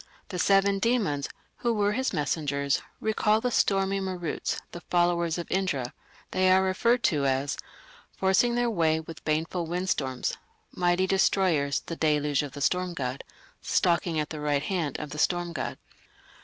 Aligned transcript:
The 0.29 0.39
seven 0.39 0.79
demons, 0.79 1.29
who 1.57 1.75
were 1.75 1.91
his 1.91 2.11
messengers, 2.11 2.81
recall 2.99 3.39
the 3.39 3.51
stormy 3.51 3.99
Maruts, 3.99 4.59
the 4.71 4.81
followers 4.89 5.37
of 5.37 5.45
Indra. 5.51 5.93
They 6.31 6.49
are 6.51 6.63
referred 6.63 7.03
to 7.03 7.27
as 7.27 7.55
Forcing 8.17 8.55
their 8.55 8.67
way 8.71 8.99
with 8.99 9.23
baneful 9.23 9.67
windstorms, 9.67 10.37
Mighty 10.71 11.05
destroyers, 11.05 11.81
the 11.85 11.95
deluge 11.95 12.41
of 12.41 12.53
the 12.53 12.61
storm 12.61 12.95
god, 12.95 13.23
Stalking 13.61 14.19
at 14.19 14.31
the 14.31 14.39
right 14.39 14.63
hand 14.63 14.97
of 14.97 15.11
the 15.11 15.19
storm 15.19 15.53
god. 15.53 15.77